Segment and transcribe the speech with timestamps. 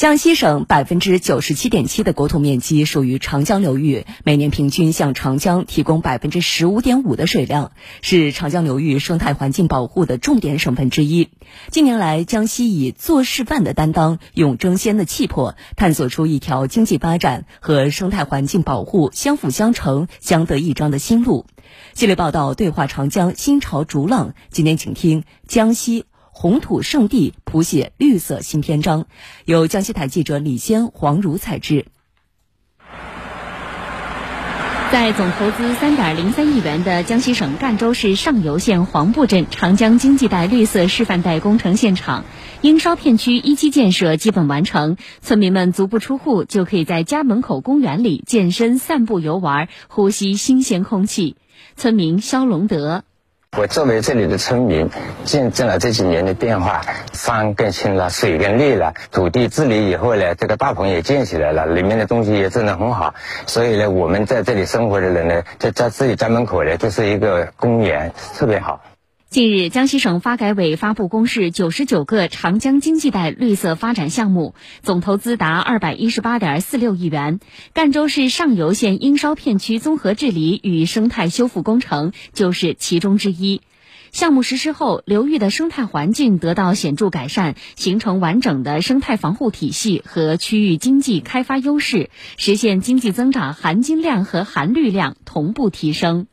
[0.00, 11.28] 江西省百分之九十七点七的国土面积属于长江流域，每年平均向长江提供百分之十五点五的水量，是长江流域生态环境保护的重点省份之一。
[11.70, 21.44] 近年来，江西以做示范的担当，勇争先的气魄，探索出一条经济发展和生态环境保护相辅相成、相得益彰的新路。
[21.92, 26.06] 系列报道对话长江新潮逐浪，今天请听江西。
[26.32, 29.06] 红土圣地谱写绿色新篇章，
[29.44, 31.86] 由江西台记者李先、黄如采制。
[34.92, 42.24] 在总投资三点零三亿元的江西省赣州市上犹县黄埠镇长江经济带绿色示范带工程现场，
[42.60, 51.36] 英烧片区一期建设基本完成，村民们足不出户就可以在家门口公园里健身、散步、游玩，呼吸新鲜空气。
[51.76, 53.04] 村民肖龙德。
[53.58, 54.88] 我作为这里的村民，
[55.24, 56.82] 见证了这几年的变化，
[57.12, 63.12] 山更青了，水更绿了，土地治理以后呢，这个大棚也建起来了，里面的东西也种得很好，
[63.46, 68.80] 所以呢，我们在这里生活的人呢，在在自己家门口呢，就是一个公园，特别好。
[69.30, 77.38] 近日，江西省发改委发布公示，九十九个长江经济带绿色发展项目，总投资达二百一十八点四六亿元。
[77.72, 83.60] 赣州市上游县英烧片区综合治理与生态修复工程就是其中之一。
[84.10, 96.26] 项目实施后，流域的生态环境得到显著改善，形成完整的生态防护体系和区域经济开发优势，实现经济增长含金量和含绿量同步提升。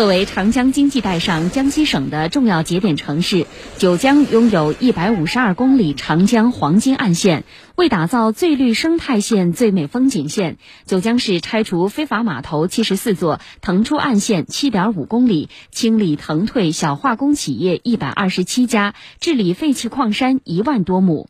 [0.00, 7.44] 作为长江经济带上江西省的重要节点城市，九江拥有一百五十二公里长江黄金岸线。
[7.76, 21.28] 为打造最绿生态线、最美风景线，九江市拆除非法码头七十四座，腾出岸线七点五公里，清理腾退小化工企业一百二十七家，治理废弃矿山一万多亩。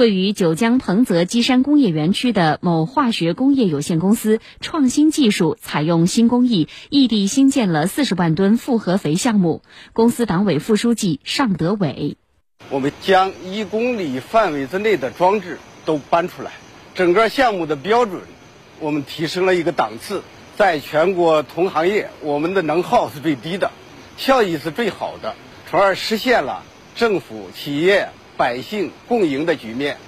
[0.00, 9.60] 位于九江彭泽基山工业园区的某化学工业有限公司，创新技术，采用新工艺，异地新建了四十万吨复合肥项目。
[9.92, 12.16] 公司党委副书记尚德伟：
[12.70, 16.52] 我们将一公里范围之内的装置都搬出来，
[16.94, 18.22] 整个项目的标准，
[18.78, 20.22] 我们提升了一个档次。
[20.56, 23.70] 在全国同行业，我们的能耗是最低的，
[24.16, 25.34] 效益是最好的，
[25.70, 26.62] 从而实现了
[26.96, 28.08] 政府、企业。
[28.40, 29.98] 百姓共赢的局面。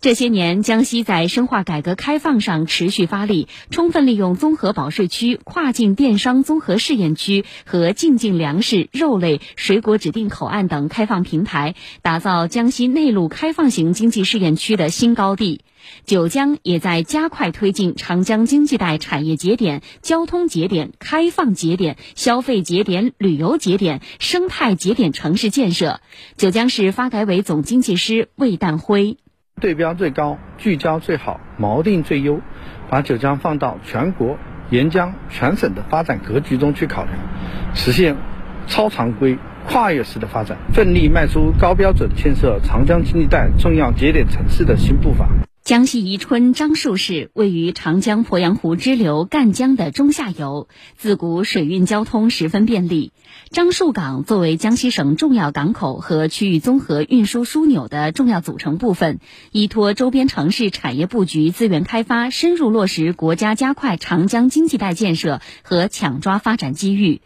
[0.00, 15.60] 这些年，江西在深化改革开放上持续发力，充分利用综合保税区、跨境电商综合试验区和进境粮食、肉类、水果指定口岸等开放平台，打造江西内陆开放型经济试验区的新高地。
[16.04, 26.00] 九江也在加快推进长江经济带产业节点、交通节点、开放节点、消费节点、旅游节点、生态节点城市建设。
[26.36, 29.16] 九江市发改委总经济师魏旦辉：
[29.60, 32.40] 对标最高，聚焦最好，锚定最优，
[32.90, 34.36] 把九江放到全国、
[34.70, 37.16] 沿江、全省的发展格局中去考量，
[37.74, 38.16] 实现
[38.66, 45.28] 超常规、跨越式的发展，奋力迈出高标准建设长江经济带重要节点城市的新步伐。
[45.64, 53.12] 江西宜春樟树市位于长江鄱阳湖支流赣江的中下游，自古水运交通十分便利。
[53.50, 59.20] 樟树港作为江西省重要港口和区域综合运输枢纽的重要组成部分，
[59.52, 67.22] 依托周边城市产业布局、资源开发，深入落实国家加快长江经济带建设和抢抓发展机遇。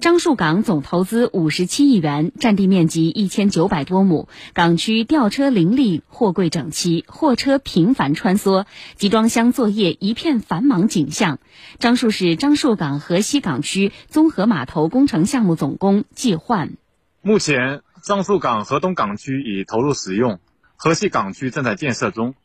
[0.00, 11.40] 樟树港总投资五十七亿元，占地面积一千九百多亩，港区吊车林立，货柜整齐，货车平频繁穿梭，集装箱作业一片繁忙景象。
[11.80, 16.74] 樟树市樟树港河西港区综合码头工程项目总工季焕，
[17.22, 20.38] 目前樟树港河东港区已投入使用，
[20.76, 22.36] 河西港区正在建设中。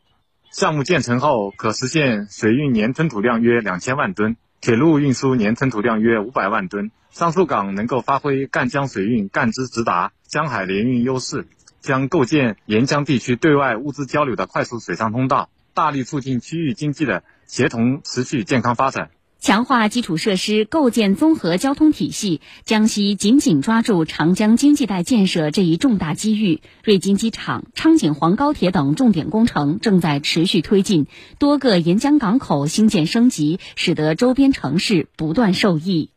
[0.50, 4.36] 项目建成后，可实现水运年吞吐量约两千万吨。
[4.60, 11.46] 铁路运输年吞吐量约五百万吨，樟树港能够发挥赣江水运赣支直达、江海联运优势，
[11.80, 19.10] 将构建沿江地区对外物资交流的快速水上通道，大力促进区域经济的协同持续健康发展。
[19.40, 22.40] 强化基础设施，构建综合交通体系。
[22.64, 31.06] 江西紧紧抓住长江经济带建设这一重大机遇，瑞金机场、昌景黄高铁等重点工程正在持续推进，
[31.38, 36.10] 多个沿江港口新建升级，使得周边城市不断受益。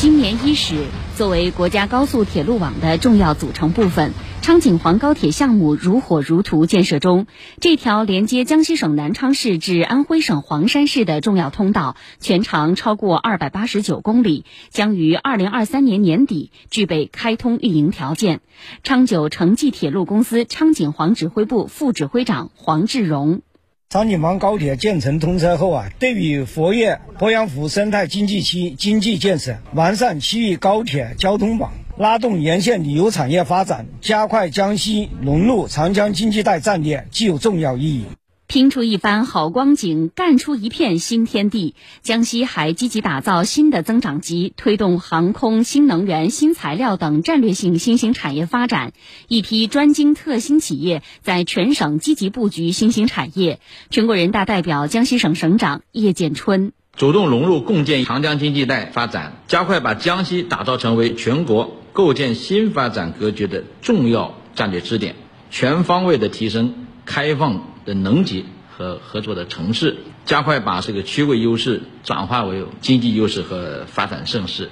[0.00, 4.14] 新年伊始，作为国家高速铁路网的重要组成部分。
[4.40, 7.26] 昌景黄高铁项目如火如荼建设中，
[7.60, 18.40] 这条连接江西省南昌市至安徽省黄山市的重要通道，全长超过二百八十九公里，将于二零二三年年底具备开通运营条件。
[18.82, 23.42] 昌九城际铁路公司昌景黄指挥部副指挥长黄志荣。
[23.92, 38.04] 昌景房高铁建成通车后啊，对于活跃鄱阳湖生态经济区经济建设、完善区域高铁交通网、拉动沿线旅游产业发展、加快江西融入长江经济带战略具有重要意义。
[38.50, 41.76] 拼出一番好光景，干出一片新天地。
[42.02, 48.92] 江西还积极打造新的增长极，推动航空、新能源、新材料等战略性新兴产业发展。
[49.28, 53.60] 一批专精特新企业在全省积极布局新兴产业。
[53.88, 65.14] 全国人大代表、江西省省长叶建春主动融入共建长江经济带发展，加快把江西打造成为全国构建新发展格局的重要战略支点，
[65.52, 67.69] 全方位的提升开放。
[67.84, 74.70] 的能级和合作的城市，加快把这个区位优势转化为经济优势和发展盛世。